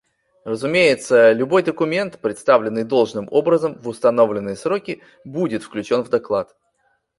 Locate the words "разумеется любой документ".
0.45-2.17